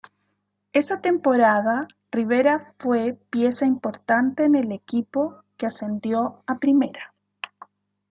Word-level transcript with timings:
Esa 0.73 0.99
temporada 0.99 1.87
Rivera 2.11 2.73
fue 2.79 3.19
pieza 3.29 3.67
importante 3.67 4.45
en 4.45 4.55
el 4.55 4.71
equipo 4.71 5.43
que 5.57 5.67
ascendió 5.67 6.41
a 6.47 6.57
Primera. 6.57 7.13